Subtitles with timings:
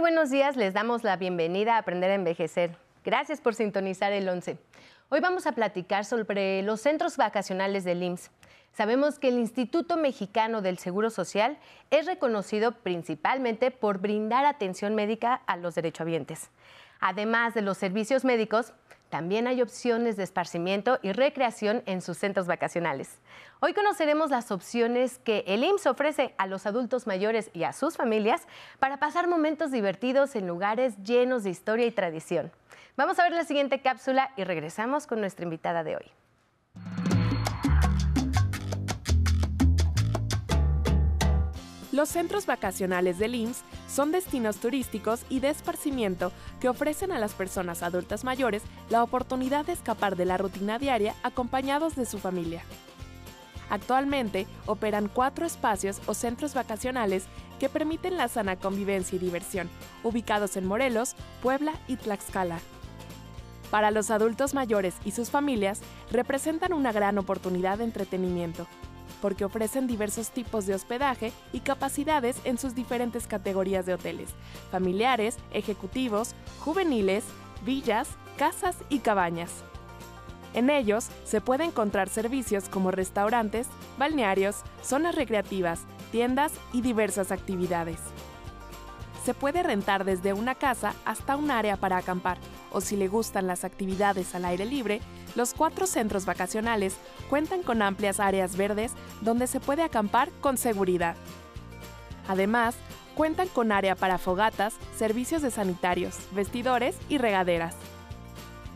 [0.00, 0.56] Buenos días.
[0.56, 2.74] Les damos la bienvenida a Aprender a Envejecer.
[3.04, 4.56] Gracias por sintonizar el 11.
[5.10, 8.30] Hoy vamos a platicar sobre los centros vacacionales del IMSS.
[8.72, 11.58] Sabemos que el Instituto Mexicano del Seguro Social
[11.90, 16.48] es reconocido principalmente por brindar atención médica a los derechohabientes.
[16.98, 18.72] Además de los servicios médicos,
[19.10, 23.18] también hay opciones de esparcimiento y recreación en sus centros vacacionales.
[23.60, 27.96] Hoy conoceremos las opciones que el IMSS ofrece a los adultos mayores y a sus
[27.96, 28.46] familias
[28.78, 32.52] para pasar momentos divertidos en lugares llenos de historia y tradición.
[32.96, 36.19] Vamos a ver la siguiente cápsula y regresamos con nuestra invitada de hoy.
[41.92, 47.32] Los centros vacacionales del IMSS son destinos turísticos y de esparcimiento que ofrecen a las
[47.32, 52.62] personas adultas mayores la oportunidad de escapar de la rutina diaria acompañados de su familia.
[53.70, 57.24] Actualmente operan cuatro espacios o centros vacacionales
[57.58, 59.68] que permiten la sana convivencia y diversión,
[60.04, 62.60] ubicados en Morelos, Puebla y Tlaxcala.
[63.70, 68.66] Para los adultos mayores y sus familias, representan una gran oportunidad de entretenimiento,
[69.20, 74.30] porque ofrecen diversos tipos de hospedaje y capacidades en sus diferentes categorías de hoteles,
[74.70, 77.24] familiares, ejecutivos, juveniles,
[77.64, 79.50] villas, casas y cabañas.
[80.54, 87.98] En ellos se puede encontrar servicios como restaurantes, balnearios, zonas recreativas, tiendas y diversas actividades.
[89.24, 92.38] Se puede rentar desde una casa hasta un área para acampar,
[92.72, 95.00] o si le gustan las actividades al aire libre,
[95.36, 96.96] los cuatro centros vacacionales
[97.28, 101.16] cuentan con amplias áreas verdes donde se puede acampar con seguridad.
[102.28, 102.76] Además,
[103.14, 107.74] cuentan con área para fogatas, servicios de sanitarios, vestidores y regaderas.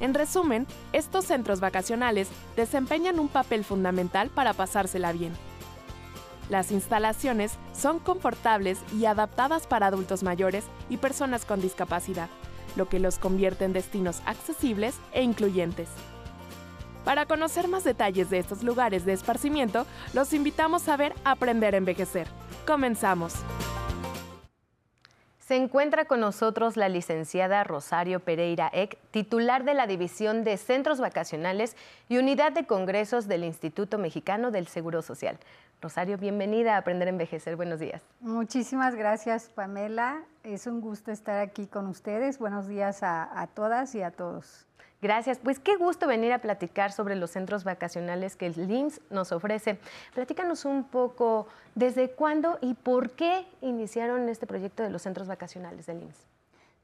[0.01, 5.33] En resumen, estos centros vacacionales desempeñan un papel fundamental para pasársela bien.
[6.51, 12.29] Las instalaciones son confortables y adaptadas para adultos mayores y personas con discapacidad,
[12.77, 15.89] lo que los convierte en destinos accesibles e incluyentes.
[17.05, 21.79] Para conocer más detalles de estos lugares de esparcimiento, los invitamos a ver Aprender a
[21.79, 22.27] Envejecer.
[22.67, 23.35] Comenzamos.
[25.39, 31.01] Se encuentra con nosotros la licenciada Rosario Pereira Eck, titular de la División de Centros
[31.01, 31.77] Vacacionales
[32.09, 35.39] y Unidad de Congresos del Instituto Mexicano del Seguro Social.
[35.85, 37.57] Rosario, bienvenida a Aprender a Envejecer.
[37.57, 38.01] Buenos días.
[38.21, 40.23] Muchísimas gracias, Pamela.
[40.43, 42.39] Es un gusto estar aquí con ustedes.
[42.39, 44.67] Buenos días a, a todas y a todos.
[45.03, 45.39] Gracias.
[45.41, 49.79] Pues qué gusto venir a platicar sobre los centros vacacionales que el LIMS nos ofrece.
[50.15, 55.85] Platícanos un poco desde cuándo y por qué iniciaron este proyecto de los centros vacacionales
[55.85, 56.27] del IMSS.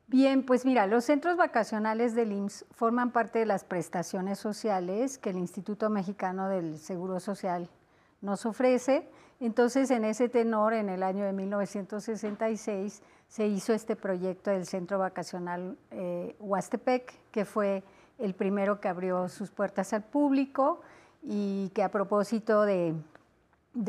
[0.08, 5.30] Bien, pues mira, los centros vacacionales del IMSS forman parte de las prestaciones sociales que
[5.30, 7.70] el Instituto Mexicano del Seguro Social
[8.20, 9.08] nos ofrece.
[9.40, 14.98] Entonces, en ese tenor, en el año de 1966, se hizo este proyecto del Centro
[14.98, 17.82] Vacacional eh, Huastepec, que fue
[18.18, 20.82] el primero que abrió sus puertas al público
[21.22, 22.94] y que a propósito de,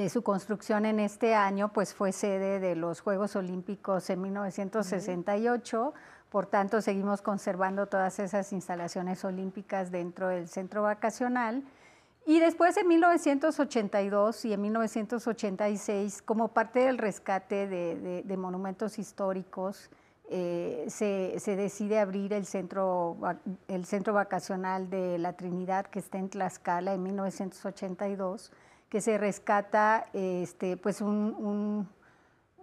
[0.10, 5.94] su construcción en este año, pues fue sede de los Juegos Olímpicos en 1968.
[6.30, 11.64] Por tanto, seguimos conservando todas esas instalaciones olímpicas dentro del centro vacacional.
[12.26, 19.90] Y después en 1982 y en 1986, como parte del rescate de monumentos históricos,
[20.34, 23.18] eh, se, decide abrir el centro,
[23.68, 28.50] el centro vacacional de la Trinidad que está en Tlaxcala en 1982,
[28.88, 31.90] que se rescata este, pues un,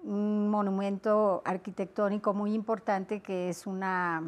[0.02, 4.22] monumento arquitectónico muy importante que es una,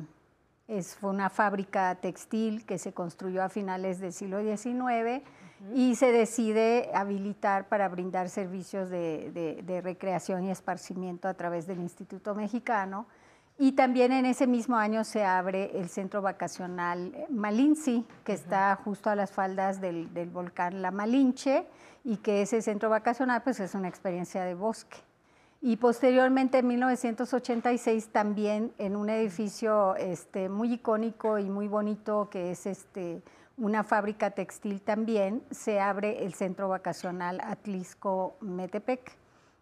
[0.71, 5.23] es, fue una fábrica textil que se construyó a finales del siglo XIX
[5.75, 12.35] y se decide habilitar para brindar servicios de, recreación y esparcimiento a través del Instituto
[12.35, 13.07] Mexicano.
[13.59, 19.11] Y también en ese mismo año se abre el centro vacacional Malinci, que está justo
[19.11, 21.67] a las faldas del, volcán La Malinche,
[22.05, 24.97] y que ese centro vacacional pues, es una experiencia de bosque.
[25.63, 32.53] Y posteriormente, en 1986, también en un edificio este, muy icónico y muy bonito, que
[32.53, 33.23] es este,
[33.59, 39.19] una fábrica textil también, se abre el centro vacacional Atlisco Metepec.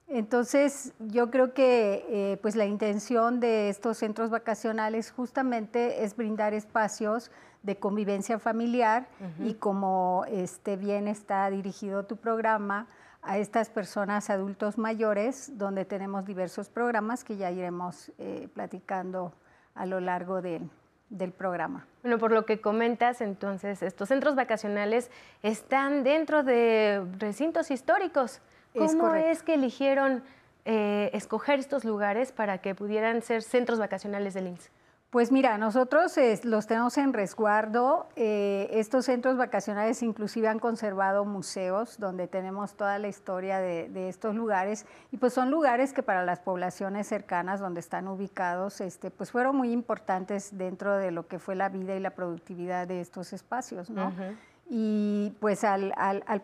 [0.07, 6.55] Entonces, yo creo que eh, pues la intención de estos centros vacacionales justamente es brindar
[6.55, 7.31] espacios
[7.63, 9.09] de convivencia familiar
[9.45, 12.87] y como este bien está dirigido tu programa
[13.29, 19.35] a estas personas adultos mayores, donde tenemos diversos programas que ya iremos eh, platicando
[19.75, 21.87] a lo largo del programa.
[22.03, 25.11] Bueno, por lo que comentas, entonces, estos centros vacacionales
[25.43, 28.41] están dentro de recintos históricos.
[28.75, 30.23] ¿Cómo es, que eligieron
[30.65, 34.71] eh, escoger estos lugares para que pudieran ser centros vacacionales del IMSS?
[35.11, 38.09] Pues mira, nosotros los tenemos en resguardo.
[38.15, 44.35] Eh, estos centros vacacionales inclusive han conservado museos donde tenemos toda la historia de, estos
[44.35, 49.31] lugares y pues son lugares que para las poblaciones cercanas donde están ubicados, este, pues
[49.31, 53.33] fueron muy importantes dentro de lo que fue la vida y la productividad de estos
[53.33, 54.13] espacios, ¿no?
[54.69, 55.95] Y pues al,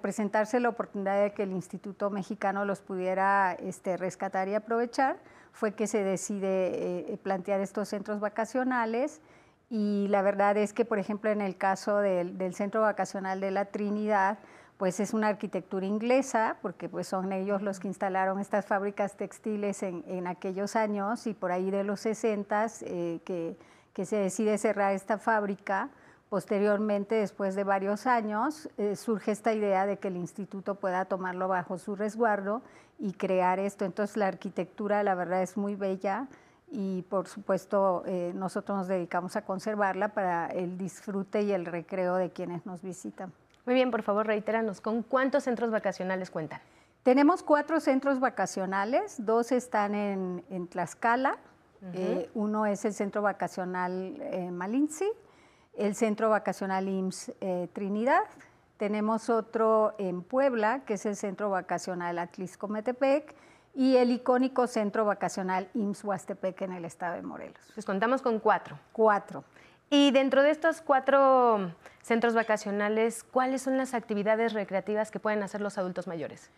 [0.00, 5.19] presentarse la oportunidad de que el Instituto Mexicano los pudiera este, rescatar y aprovechar,
[5.54, 9.20] fue que se decide eh, plantear estos centros vacacionales.
[9.70, 13.66] Y la verdad es que, por ejemplo, en el caso del, Centro Vacacional de la
[13.66, 14.38] Trinidad,
[14.78, 19.84] pues es una arquitectura inglesa, porque pues son ellos los que instalaron estas fábricas textiles
[19.84, 23.56] en, aquellos años y por ahí de los 60 eh, que,
[23.92, 25.88] que se decide cerrar esta fábrica
[26.34, 31.46] Posteriormente, después de varios años, eh, surge esta idea de que el instituto pueda tomarlo
[31.46, 32.60] bajo su resguardo
[32.98, 33.84] y crear esto.
[33.84, 36.26] Entonces, la arquitectura, la verdad, es muy bella
[36.72, 42.16] y, por supuesto, eh, nosotros nos dedicamos a conservarla para el disfrute y el recreo
[42.16, 43.32] de quienes nos visitan.
[43.64, 46.60] Muy bien, por favor, reitéranos, ¿con cuántos centros vacacionales cuentan?
[47.04, 51.38] Tenemos cuatro centros vacacionales, dos están en, Tlaxcala,
[51.92, 54.20] eh, uno es el centro vacacional
[54.50, 55.12] Malinzi,
[55.76, 58.25] el Centro Vacacional IMSS eh, Trinidad.
[58.76, 63.35] Tenemos otro en Puebla, que es el Centro Vacacional Atlisco Metepec,
[63.75, 67.71] y el icónico Centro Vacacional IMSS Huastepec en el estado de Morelos.
[67.75, 68.79] Pues contamos con cuatro.
[68.93, 69.44] Cuatro.
[69.91, 71.73] Y dentro de estos cuatro
[72.03, 76.50] centros vacacionales, ¿cuáles son las actividades recreativas que pueden hacer los adultos mayores?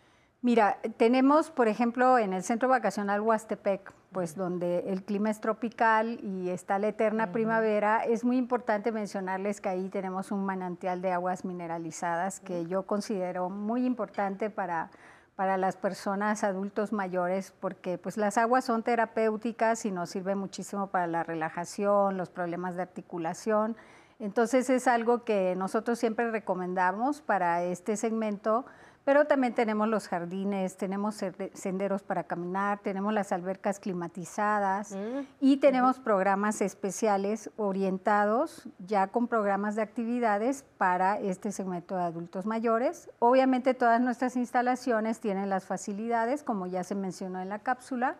[0.47, 6.21] Mira, tenemos, por ejemplo, en el centro vacacional Huastepec, pues donde el clima es tropical
[6.23, 11.11] y está la eterna primavera, es muy importante mencionarles que ahí tenemos un manantial de
[11.11, 14.89] aguas mineralizadas que yo considero muy importante para,
[15.35, 20.87] para las personas adultos mayores porque pues las aguas son terapéuticas y nos sirven muchísimo
[20.87, 23.75] para la relajación, los problemas de articulación.
[24.17, 28.65] Entonces es algo que nosotros siempre recomendamos para este segmento
[29.07, 31.23] pero también tenemos los jardines, tenemos
[31.53, 39.29] senderos para caminar, tenemos las albercas climatizadas mm, y tenemos programas especiales orientados ya con
[39.29, 43.09] programas de actividades para este segmento de adultos mayores.
[43.19, 48.17] Obviamente todas nuestras instalaciones tienen las facilidades, como ya se mencionó en la cápsula,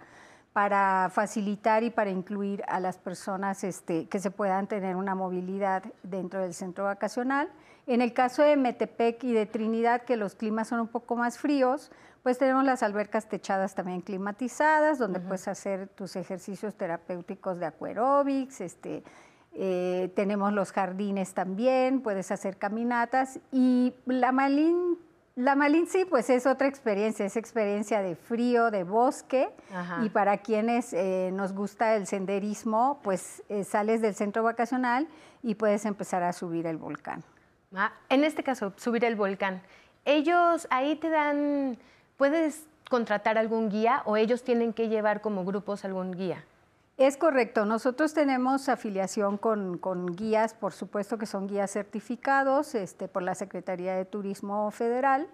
[0.57, 5.83] para facilitar y para incluir a las personas este, que se puedan tener una movilidad
[6.01, 7.47] dentro del centro vacacional.
[7.85, 11.37] En el caso de Metepec y de Trinidad, que los climas son un poco más
[11.37, 11.91] fríos,
[12.23, 18.59] pues tenemos las albercas techadas también climatizadas, donde puedes hacer tus ejercicios terapéuticos de aquarobics,
[18.61, 19.03] este,
[19.53, 24.97] eh, tenemos los jardines también, puedes hacer caminatas y la Malín,
[25.37, 29.49] la Malín sí, pues es otra experiencia, es experiencia de frío, de bosque
[30.01, 35.07] y para quienes eh, nos gusta el senderismo, pues eh, sales del centro vacacional
[35.43, 37.23] y puedes empezar a subir el volcán.
[37.75, 39.61] Ah, en este caso, subir el volcán.
[40.05, 41.77] Ellos ahí te dan,
[42.17, 46.43] puedes contratar algún guía o ellos tienen que llevar como grupos algún guía.
[46.97, 53.21] Es correcto, nosotros tenemos afiliación con, guías, por supuesto que son guías certificados este, por
[53.21, 55.27] la Secretaría de Turismo Federal,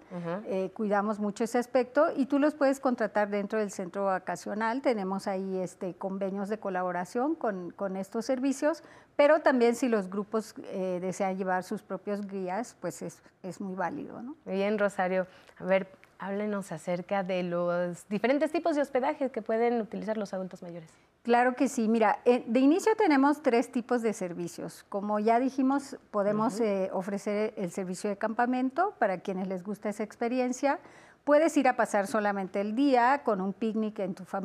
[0.46, 5.26] eh, cuidamos mucho ese aspecto y tú los puedes contratar dentro del centro vacacional, tenemos
[5.28, 8.84] ahí este, convenios de colaboración con, estos servicios,
[9.16, 13.76] pero también si los grupos eh, desean llevar sus propios guías, pues es, es muy
[13.76, 14.22] válido.
[14.22, 14.36] ¿no?
[14.44, 15.28] Muy bien, Rosario.
[15.60, 15.88] A ver,
[16.20, 20.92] háblenos acerca de los diferentes tipos de hospedaje que pueden utilizar los adultos mayores.
[21.24, 21.88] Claro que sí.
[21.88, 24.86] Mira, eh, de inicio tenemos tres tipos de servicios.
[24.90, 30.04] Como ya dijimos, podemos eh, ofrecer el servicio de campamento para quienes les gusta esa
[30.04, 30.80] experiencia.
[31.24, 34.02] Puedes ir a pasar solamente el día con un picnic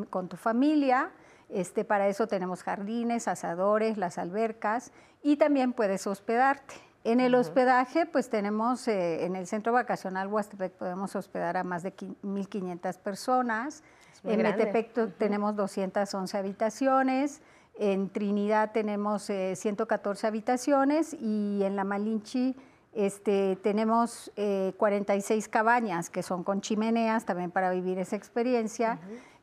[0.09, 1.11] con tu familia.
[1.49, 6.88] Este, para eso tenemos jardines, asadores, las albercas y también puedes hospedarte.
[7.09, 11.83] En el hospedaje, pues tenemos eh, en el centro vacacional Huastepec podemos hospedar a más
[11.83, 13.83] de 1.500 personas.
[14.25, 17.41] En Metepec tenemos 211 habitaciones,
[17.79, 21.15] en Trinidad tenemos 114 eh, habitaciones.
[21.15, 22.55] Y en La Malinchi
[22.93, 24.31] este, tenemos
[24.77, 28.99] 46 eh, cabañas que son con chimeneas también para vivir esa experiencia.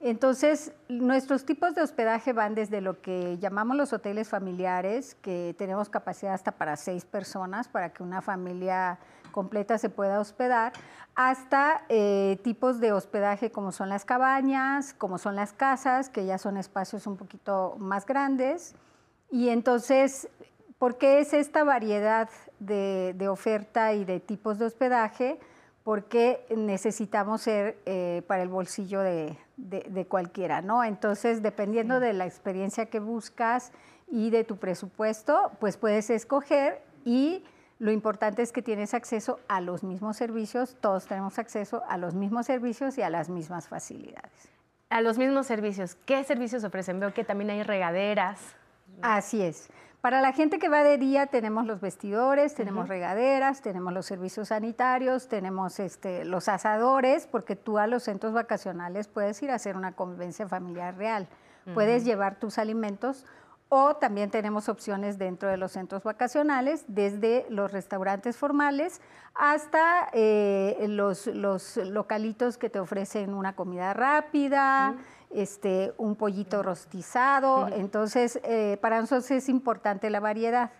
[0.07, 5.89] Entonces, nuestros tipos de hospedaje van desde lo que llamamos los hoteles familiares, que tenemos
[5.89, 9.00] capacidad hasta para seis personas, para que una familia
[9.31, 10.74] completa se pueda hospedar,
[11.15, 16.38] hasta eh, tipos de hospedaje como son las cabañas, como son las casas, que ya
[16.38, 18.75] son espacios un poquito más grandes.
[19.31, 20.29] Y entonces,
[20.77, 25.39] ¿por qué es esta variedad de, oferta y de tipos de hospedaje?
[25.83, 30.83] Porque necesitamos ser eh, para el bolsillo de, de, cualquiera, ¿no?
[30.83, 33.71] Entonces, dependiendo de la experiencia que buscas
[34.07, 37.43] y de tu presupuesto, pues puedes escoger y
[37.79, 42.13] lo importante es que tienes acceso a los mismos servicios, todos tenemos acceso a los
[42.13, 44.50] mismos servicios y a las mismas facilidades.
[44.89, 45.95] A los mismos servicios.
[46.05, 47.00] ¿Qué servicios ofrecen?
[47.00, 48.39] Veo que también hay regaderas.
[49.01, 49.69] Así es.
[50.05, 54.50] Para la gente que va de día tenemos los vestidores, tenemos regaderas, tenemos los servicios
[54.50, 59.75] sanitarios, tenemos este, los asadores, porque tú a los centros vacacionales puedes ir a hacer
[59.75, 61.27] una convivencia familiar real.
[61.74, 63.25] Puedes llevar tus alimentos
[63.67, 69.01] o también tenemos opciones dentro de los centros vacacionales, desde los restaurantes formales
[69.33, 71.25] hasta eh, los,
[71.77, 74.97] localitos que te ofrecen una comida rápida
[75.36, 77.68] este, un pollito rostizado.
[77.68, 80.72] Entonces, eh, para nosotros es importante la variedad.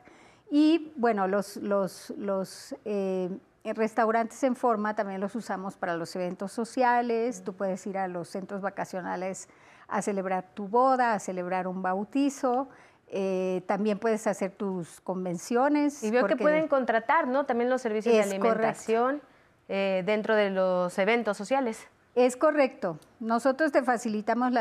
[0.50, 3.30] Y bueno, los, los, los eh,
[3.64, 7.44] restaurantes en forma también los usamos para los eventos sociales.
[7.44, 9.50] Tú puedes ir a los centros vacacionales
[9.88, 12.70] a celebrar tu boda, a celebrar un bautizo.
[13.08, 16.02] Eh, también puedes hacer tus convenciones.
[16.02, 17.46] Y veo que pueden contratar, ¿no?
[17.46, 19.22] También los servicios de alimentación
[19.68, 21.88] dentro de los eventos sociales.
[22.16, 22.98] Es correcto.
[23.20, 24.54] Nosotros te facilitamos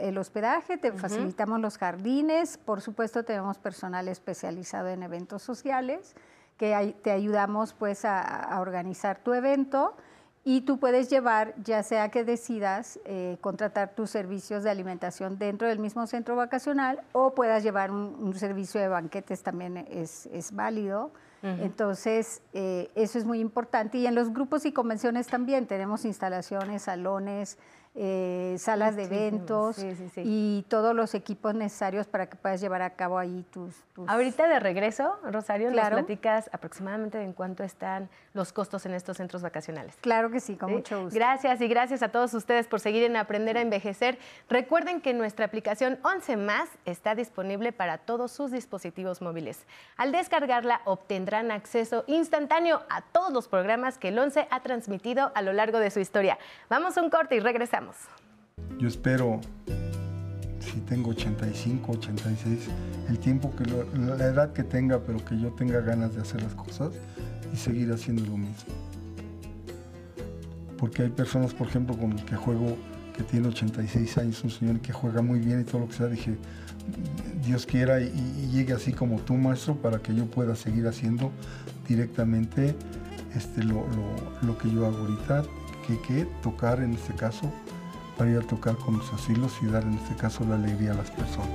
[0.00, 6.16] el hospedaje, te facilitamos los jardines, por supuesto tenemos personal especializado en eventos sociales
[6.56, 9.94] que te ayudamos pues a, organizar tu evento
[10.44, 15.68] y tú puedes llevar, ya sea que decidas eh, contratar tus servicios de alimentación dentro
[15.68, 21.12] del mismo centro vacacional o puedas llevar un, servicio de banquetes también es, es válido.
[21.44, 23.98] Entonces, eh, eso es muy importante.
[23.98, 27.58] Y en los grupos y convenciones también tenemos instalaciones, salones,
[27.96, 29.76] eh, salas de eventos
[30.16, 33.72] y todos los equipos necesarios para que puedas llevar a cabo ahí tus...
[34.08, 35.96] Ahorita de regreso, Rosario, claro.
[35.96, 39.94] nos platicas aproximadamente en cuánto están los costos en estos centros vacacionales.
[40.00, 41.14] Claro que sí, con mucho gusto.
[41.14, 44.18] Gracias y gracias a todos ustedes por seguir en Aprender a Envejecer.
[44.48, 49.66] Recuerden que nuestra aplicación 11 más está disponible para todos sus dispositivos móviles.
[49.96, 55.42] Al descargarla obtendrán acceso instantáneo a todos los programas que el 11 ha transmitido a
[55.42, 56.38] lo largo de su historia.
[56.68, 57.83] Vamos a un corte y regresamos.
[58.78, 59.40] Yo espero,
[60.60, 62.68] si tengo 85, 86,
[63.08, 63.64] el tiempo que
[63.98, 66.92] la edad que tenga, pero que yo tenga ganas de hacer las cosas
[67.52, 68.54] y seguir haciendo lo mismo.
[70.78, 72.76] Porque hay personas, por ejemplo, con el que juego,
[73.16, 76.06] que tiene 86 años, un señor que juega muy bien y todo lo que sea,
[76.06, 76.36] dije,
[77.44, 78.10] Dios quiera y,
[78.52, 81.30] llegue así como tú, maestro, para que yo pueda seguir haciendo
[81.88, 82.74] directamente
[83.34, 85.42] este, lo, que yo hago ahorita,
[85.86, 87.52] que, que tocar en este caso
[88.16, 90.94] para ir a tocar con los asilos y dar en este caso la alegría a
[90.94, 91.48] las personas.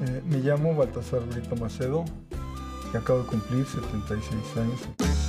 [0.00, 2.04] Eh, me llamo Baltasar Brito Macedo
[2.92, 5.27] y acabo de cumplir 76 años.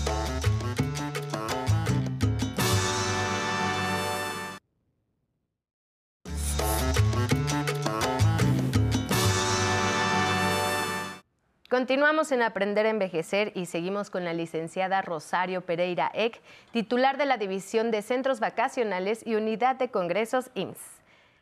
[11.90, 16.40] Continuamos en Aprender a Envejecer y seguimos con la licenciada Rosario Pereira Eck,
[16.72, 20.78] titular de la División de Centros Vacacionales y Unidad de Congresos IMSS.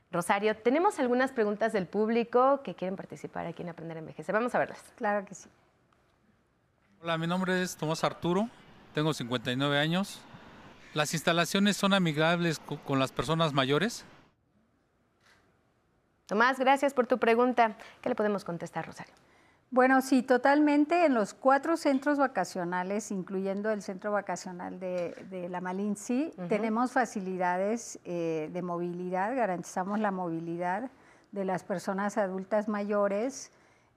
[0.09, 4.31] Rosario, tenemos algunas preguntas del público que quieren participar aquí en Aprender a Envejecer.
[4.31, 4.81] Vamos a verlas.
[4.95, 5.49] Claro que sí.
[7.01, 8.49] Hola, mi nombre es Tomás Arturo,
[8.93, 10.21] tengo 59 años.
[10.93, 14.05] ¿Las instalaciones son amigables con las personas mayores?
[16.25, 17.75] Tomás, gracias por tu pregunta.
[18.01, 19.13] ¿Qué le podemos contestar, Rosario?
[19.69, 21.05] Bueno, sí, totalmente.
[21.05, 28.49] En los cuatro centros vacacionales, incluyendo el centro vacacional de, La Malinci, tenemos facilidades eh,
[28.53, 30.89] de movilidad, garantizamos la movilidad
[31.33, 33.51] de las personas adultas mayores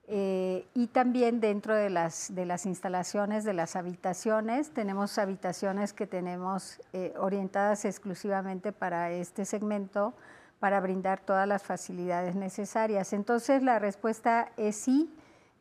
[0.07, 6.05] eh, y también dentro de las, de las instalaciones de las habitaciones, tenemos habitaciones que
[6.05, 10.13] tenemos eh, orientadas exclusivamente para este segmento
[10.59, 13.13] para brindar todas las facilidades necesarias.
[13.13, 15.09] Entonces, la respuesta es sí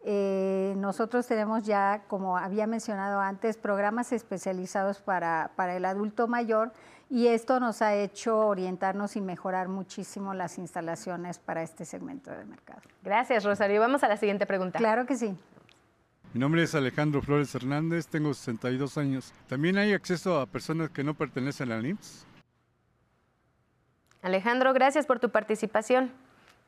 [0.03, 6.73] eh, nosotros tenemos ya, como había mencionado antes, programas especializados para, para, el adulto mayor
[7.11, 12.47] y esto nos ha hecho orientarnos y mejorar muchísimo las instalaciones para este segmento del
[12.47, 12.81] mercado.
[13.03, 13.81] Gracias, Rosario.
[13.81, 14.79] Vamos a la siguiente pregunta.
[14.79, 15.37] Claro que sí.
[16.33, 19.35] Mi nombre es Alejandro Flores Hernández, tengo 62 años.
[19.49, 22.25] ¿También hay acceso a personas que no pertenecen al IMSS?
[24.23, 26.13] Alejandro, gracias por tu participación.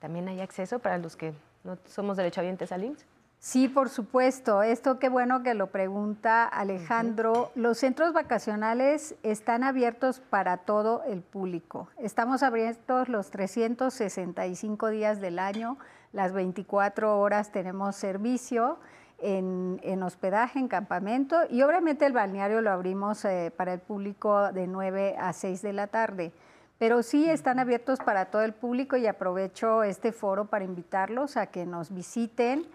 [0.00, 3.06] ¿También hay acceso para los que no somos derechohabientes al IMSS?
[3.44, 4.62] Sí, por supuesto.
[4.62, 7.50] Esto qué bueno que lo pregunta Alejandro.
[7.56, 11.88] Los centros vacacionales están abiertos para todo el público.
[11.98, 15.76] Estamos abiertos los 365 días del año,
[16.12, 18.78] las 24 horas tenemos servicio.
[19.24, 24.66] En, hospedaje, en campamento y obviamente el balneario lo abrimos eh, para el público de
[24.66, 26.32] 9 a 6 de la tarde.
[26.78, 31.46] Pero sí están abiertos para todo el público y aprovecho este foro para invitarlos a
[31.46, 32.66] que nos visiten.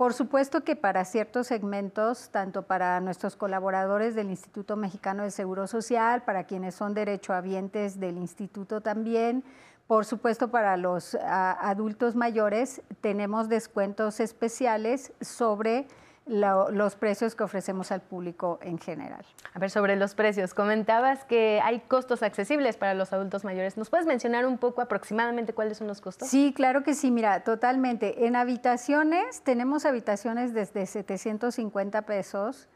[0.00, 5.66] Por supuesto que para ciertos segmentos, tanto para nuestros colaboradores del Instituto Mexicano de Seguro
[5.66, 9.44] Social, para quienes son derechohabientes del instituto también,
[9.86, 15.86] por supuesto para los adultos mayores, tenemos descuentos especiales sobre
[16.30, 19.24] los precios que ofrecemos al público en general.
[19.52, 23.76] A ver, sobre los precios, comentabas que hay costos accesibles para los adultos mayores.
[23.76, 26.28] ¿Nos puedes mencionar un poco aproximadamente cuáles son los costos?
[26.28, 28.26] Sí, claro que sí, mira, totalmente.
[28.26, 32.68] En habitaciones tenemos habitaciones desde 750 pesos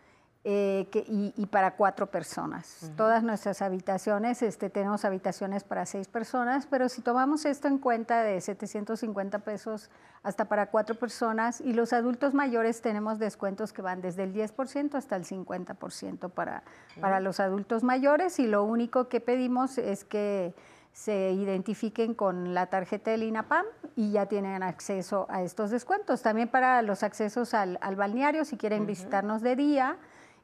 [0.46, 2.92] eh, y, para cuatro personas.
[2.96, 8.22] Todas nuestras habitaciones, este, tenemos habitaciones para seis personas, pero si tomamos esto en cuenta
[8.22, 9.90] de 750 pesos
[10.22, 14.96] hasta para cuatro personas y los adultos mayores tenemos descuentos que van desde el 10%
[14.96, 16.62] hasta el 50% para,
[17.00, 20.54] para los adultos mayores y lo único que pedimos es que
[20.94, 26.22] se identifiquen con la tarjeta del INAPAM y ya tienen acceso a estos descuentos.
[26.22, 29.96] También para los accesos al, balneario, si quieren visitarnos de día,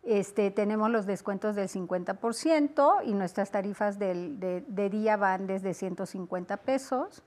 [0.02, 7.22] este, tenemos los descuentos del 50% y nuestras tarifas de, día van desde 150 pesos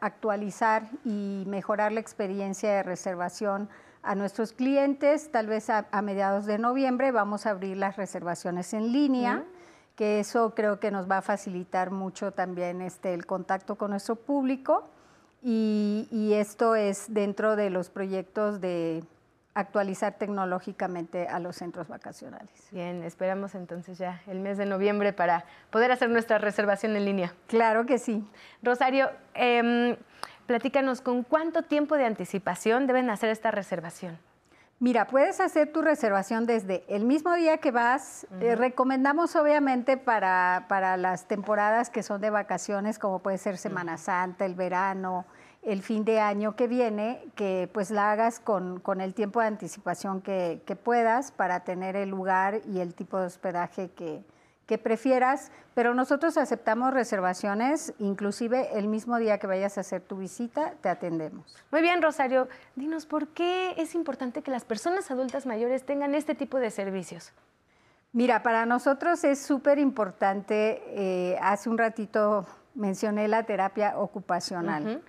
[0.00, 3.68] actualizar y mejorar la experiencia de reservación
[4.02, 5.30] a nuestros clientes.
[5.30, 9.44] Tal vez a, mediados de noviembre vamos a abrir las reservaciones en línea,
[9.96, 14.16] que eso creo que nos va a facilitar mucho también este, el contacto con nuestro
[14.16, 14.88] público.
[15.42, 19.04] y esto es dentro de los proyectos de
[19.54, 22.68] actualizar tecnológicamente a los centros vacacionales.
[22.72, 27.34] Bien, esperamos entonces ya el mes de noviembre para poder hacer nuestra reservación en línea.
[27.46, 28.28] Claro que sí.
[28.62, 29.96] Rosario, eh,
[30.46, 34.18] platícanos, ¿con cuánto tiempo de anticipación deben hacer esta reservación?
[34.80, 38.26] Mira, puedes hacer tu reservación desde el mismo día que vas.
[38.40, 43.96] Eh, recomendamos obviamente para, para, las temporadas que son de vacaciones, como puede ser Semana
[43.96, 45.26] Santa, el verano,
[45.64, 50.20] el fin de año que viene, que pues la hagas con, el tiempo de anticipación
[50.20, 54.22] que, puedas para tener el lugar y el tipo de hospedaje que,
[54.82, 60.74] prefieras, pero nosotros aceptamos reservaciones, inclusive el mismo día que vayas a hacer tu visita,
[60.80, 61.56] te atendemos.
[61.70, 66.34] Muy bien, Rosario, dinos, ¿por qué es importante que las personas adultas mayores tengan este
[66.34, 67.32] tipo de servicios?
[68.12, 75.02] Mira, para nosotros es súper importante, eh, hace un ratito mencioné la terapia ocupacional.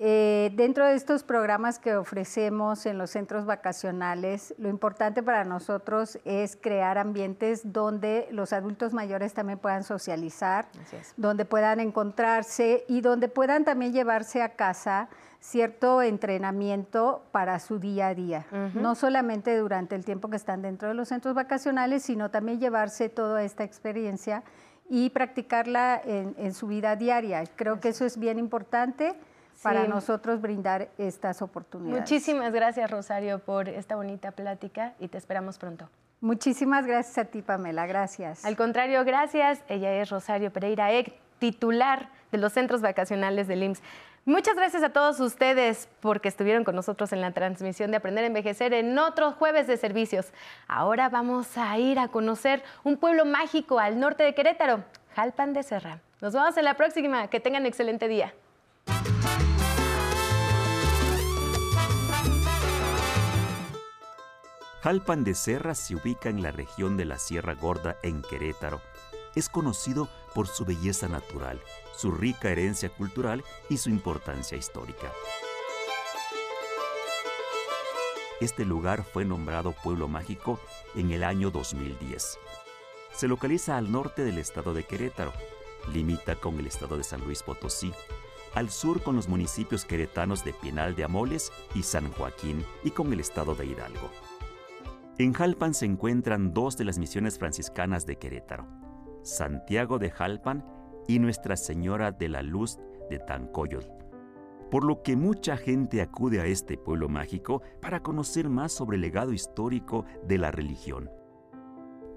[0.00, 6.20] Eh, dentro de estos programas que ofrecemos en los centros vacacionales, lo importante para nosotros
[6.24, 10.68] es crear ambientes donde los adultos mayores también puedan socializar,
[11.16, 15.08] donde puedan encontrarse y donde puedan también llevarse a casa
[15.40, 20.86] cierto entrenamiento para su día a día, no solamente durante el tiempo que están dentro
[20.86, 24.44] de los centros vacacionales, sino también llevarse toda esta experiencia
[24.88, 27.44] y practicarla en, su vida diaria.
[27.56, 29.14] Creo que eso es bien importante
[29.62, 32.00] para nosotros brindar estas oportunidades.
[32.00, 35.88] Muchísimas gracias, Rosario, por esta bonita plática y te esperamos pronto.
[36.20, 37.86] Muchísimas gracias a ti, Pamela.
[37.86, 38.44] Gracias.
[38.44, 39.62] Al contrario, gracias.
[39.68, 43.82] Ella es Rosario Pereira Eck, titular de los centros vacacionales del IMSS.
[44.24, 48.26] Muchas gracias a todos ustedes porque estuvieron con nosotros en la transmisión de Aprender a
[48.26, 50.32] Envejecer en otros jueves de servicios.
[50.66, 55.62] Ahora vamos a ir a conocer un pueblo mágico al norte de Querétaro, Jalpan de
[55.62, 56.00] Serra.
[56.20, 57.28] Nos vemos en la próxima.
[57.28, 58.34] Que tengan un excelente día.
[64.88, 68.80] Jalpan de Serra se ubica en la región de la Sierra Gorda en Querétaro.
[69.34, 71.60] Es conocido por su belleza natural
[71.94, 75.12] su rica herencia cultural y su importancia histórica.
[78.40, 80.58] Este lugar fue nombrado Pueblo Mágico
[80.94, 82.38] en el año 2010.
[83.12, 85.34] Se localiza al norte del estado de Querétaro,
[85.92, 87.92] limita con el estado de San Luis Potosí,
[88.54, 93.12] al sur con los municipios queretanos de Pinal de Amoles y San Joaquín y con
[93.12, 94.10] el estado de Hidalgo.
[95.20, 98.68] En Jalpan se encuentran dos de las misiones franciscanas de Querétaro,
[99.24, 100.64] Santiago de Jalpan
[101.08, 102.78] y Nuestra Señora de la Luz
[103.10, 103.84] de Tancoyol.
[104.70, 109.00] Por lo que mucha gente acude a este pueblo mágico para conocer más sobre el
[109.00, 111.10] legado histórico de la religión.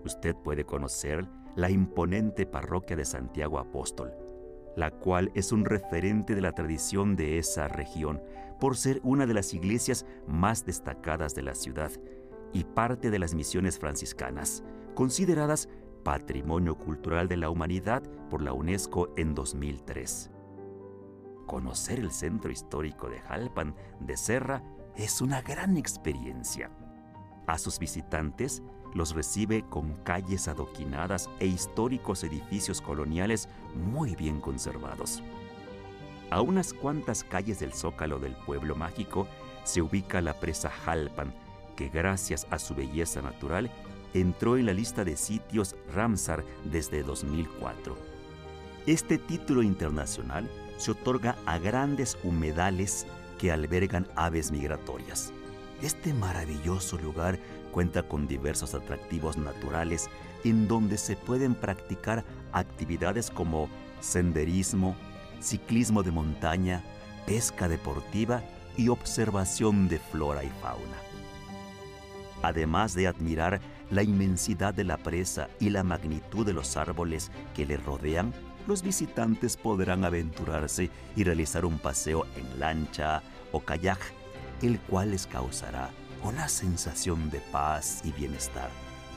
[0.06, 4.14] Usted puede conocer la imponente parroquia de Santiago Apóstol,
[4.76, 8.22] la cual es un referente de la tradición de esa región
[8.60, 11.90] por ser una de las iglesias más destacadas de la ciudad
[12.54, 14.64] y parte de las misiones franciscanas,
[14.96, 15.70] consideradas
[16.04, 20.32] Patrimonio Cultural de la Humanidad por la UNESCO en 2003.
[21.46, 24.64] Conocer el centro histórico de Jalpan de Serra
[24.96, 26.72] es una gran experiencia.
[27.48, 35.24] A sus visitantes los recibe con calles adoquinadas e históricos edificios coloniales muy bien conservados.
[36.30, 39.28] A unas cuantas calles del zócalo del pueblo mágico
[39.64, 41.34] se ubica la presa Jalpan,
[41.76, 43.72] que gracias a su belleza natural
[44.14, 47.96] entró en la lista de sitios Ramsar desde 2004.
[48.86, 53.06] Este título internacional se otorga a grandes humedales
[53.38, 55.32] que albergan aves migratorias.
[55.82, 57.40] Este maravilloso lugar
[57.72, 60.10] cuenta con diversos atractivos naturales
[60.44, 64.96] en donde se pueden practicar actividades como senderismo,
[65.40, 66.84] ciclismo de montaña,
[67.26, 68.44] pesca deportiva
[68.78, 71.11] y observación de flora y fauna.
[72.44, 77.66] Además de admirar la inmensidad de la presa y la magnitud de los árboles que
[77.66, 78.34] le rodean,
[78.68, 84.00] los visitantes podrán aventurarse y realizar un paseo en lancha o kayak,
[84.62, 85.90] el cual les causará
[86.24, 88.70] una sensación de paz y bienestar.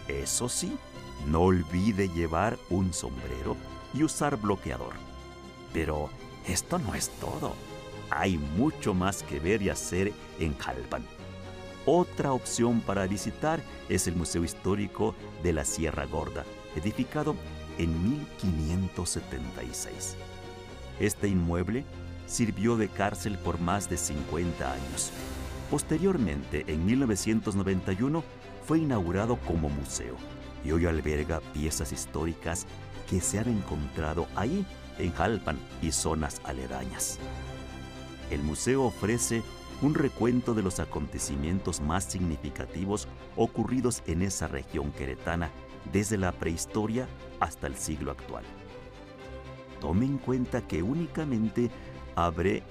[0.08, 0.76] Eso sí,
[1.26, 3.56] no olvide llevar un sombrero
[3.92, 4.94] y usar bloqueador.
[5.72, 6.10] Pero
[6.46, 7.54] esto no es todo.
[8.10, 11.04] Hay mucho más que ver y hacer en Jalpan.
[11.86, 17.36] Otra opción para visitar es el Museo Histórico de la Sierra Gorda, edificado
[17.76, 20.16] en 1576.
[20.98, 21.84] Este inmueble
[22.26, 25.12] sirvió de cárcel por más de 50 años.
[25.70, 28.24] Posteriormente, en 1991,
[28.66, 30.16] fue inaugurado como museo
[30.64, 32.66] y hoy alberga piezas históricas
[33.10, 34.64] que se han encontrado ahí
[34.98, 37.18] en Jalpan y zonas aledañas.
[38.30, 39.42] El museo ofrece
[39.82, 45.50] un recuento de los acontecimientos más significativos ocurridos en esa región queretana
[45.92, 47.08] desde la prehistoria
[47.40, 48.44] hasta el siglo actual.
[49.80, 51.70] Tome en cuenta que únicamente
[52.16, 52.62] abre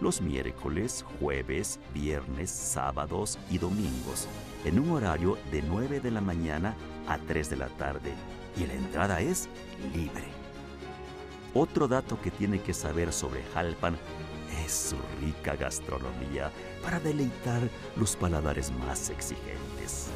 [0.00, 4.26] los miércoles, jueves, viernes, sábados y domingos
[4.64, 6.74] en un horario de 9 de la mañana
[7.06, 8.12] a 3 de la tarde
[8.56, 9.48] y la entrada es
[9.94, 10.24] libre.
[11.54, 13.96] Otro dato que tiene que saber sobre Jalpan
[14.64, 16.50] es su rica gastronomía
[16.82, 17.62] para deleitar
[17.96, 20.08] los paladares más exigentes.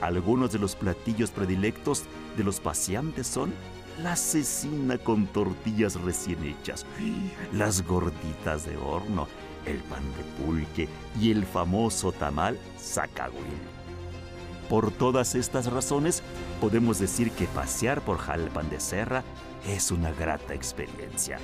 [0.00, 2.04] Algunos de los platillos predilectos
[2.36, 3.52] de los paseantes son
[4.02, 6.86] la cecina con tortillas recién hechas,
[7.52, 9.28] las gorditas de horno,
[9.66, 10.88] el pan de pulque
[11.20, 13.60] y el famoso tamal zacahuil.
[14.68, 16.22] Por todas estas razones,
[16.60, 19.22] podemos decir que pasear por Jalpan de Serra
[19.68, 21.38] es una grata experiencia.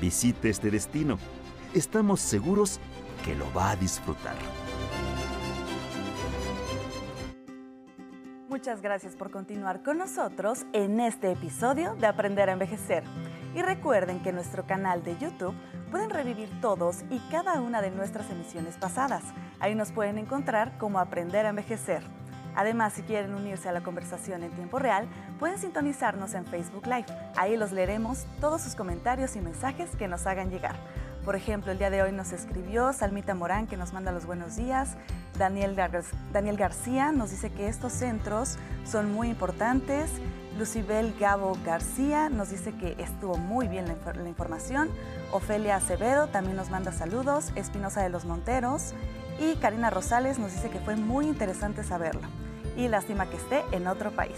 [0.00, 1.18] Visite este destino
[1.74, 2.80] estamos seguros
[3.24, 4.36] que lo va a disfrutar.
[8.48, 13.02] Muchas gracias por continuar con nosotros en este episodio de Aprender a Envejecer.
[13.54, 15.54] Y recuerden que en nuestro canal de YouTube
[15.90, 19.24] pueden revivir todos y cada una de nuestras emisiones pasadas.
[19.58, 22.02] Ahí nos pueden encontrar como Aprender a Envejecer.
[22.56, 25.08] Además, si quieren unirse a la conversación en tiempo real,
[25.40, 27.06] pueden sintonizarnos en Facebook Live.
[27.36, 30.76] Ahí los leeremos todos sus comentarios y mensajes que nos hagan llegar.
[31.24, 34.56] Por ejemplo, el día de hoy nos escribió Salmita Morán, que nos manda los buenos
[34.56, 34.96] días.
[35.38, 40.10] Daniel, García nos dice que estos centros son muy importantes.
[40.58, 44.90] Lucibel Gabo García nos dice que estuvo muy bien la, la información.
[45.32, 47.52] Ofelia Acevedo también nos manda saludos.
[47.54, 48.92] Espinosa de los Monteros.
[49.40, 52.28] Y Karina Rosales nos dice que fue muy interesante saberlo
[52.76, 54.36] y lástima que esté en otro país.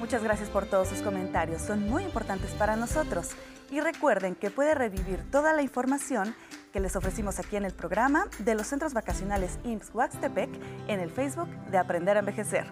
[0.00, 3.30] Muchas gracias por todos sus comentarios, son muy importantes para nosotros.
[3.74, 6.36] Y recuerden que puede revivir toda la información
[6.72, 10.48] que les ofrecimos aquí en el programa de los centros vacacionales IMSS Huaxtepec
[10.86, 12.66] en el Facebook de Aprender a Envejecer.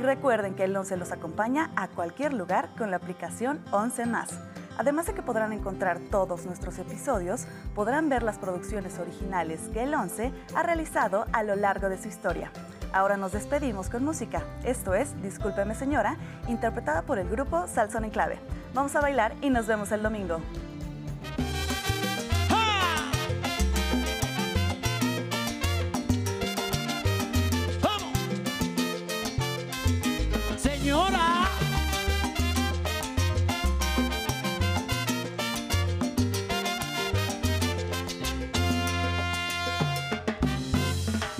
[0.00, 4.30] Y recuerden que el 11 los acompaña a cualquier lugar con la aplicación 11 más.
[4.78, 9.94] Además de que podrán encontrar todos nuestros episodios, podrán ver las producciones originales que el
[9.94, 12.50] 11 ha realizado a lo largo de su historia.
[12.92, 14.42] Ahora nos despedimos con música.
[14.64, 18.38] Esto es Discúlpeme Señora, interpretada por el grupo Salson en Clave.
[18.74, 20.40] Vamos a bailar y nos vemos el domingo.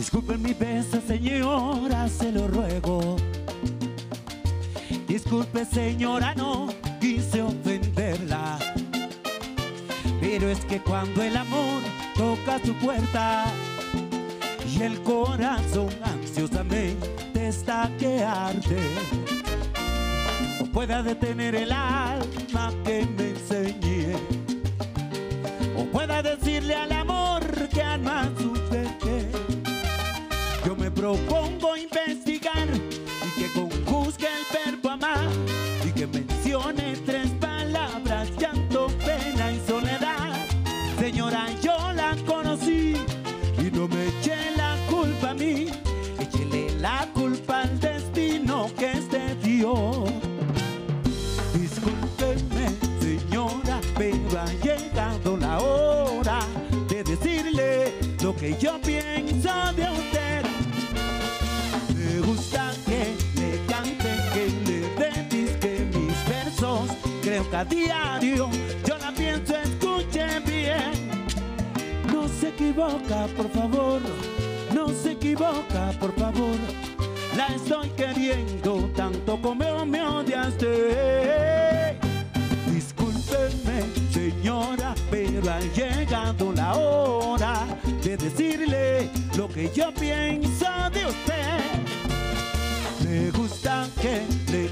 [0.02, 3.14] Disculpen mi besa, señora, se lo ruego.
[5.06, 6.66] Disculpe, señora, no
[7.00, 8.58] quise ofenderla.
[10.20, 11.82] Pero es que cuando el amor
[12.16, 13.44] toca su puerta
[14.66, 18.82] y el corazón ansiosamente está que arde,
[20.60, 24.16] o pueda detener el alma que me enseñé,
[25.78, 27.11] o pueda decirle al amor
[67.64, 68.48] diario
[68.86, 70.92] yo la pienso, escuche bien.
[72.12, 74.00] No se equivoca, por favor.
[74.74, 76.56] No se equivoca, por favor.
[77.36, 81.98] La estoy queriendo tanto como me odiaste.
[82.66, 87.66] Discúlpeme, señora, pero ha llegado la hora
[88.02, 91.82] de decirle lo que yo pienso de usted.
[93.04, 94.68] Me gusta que le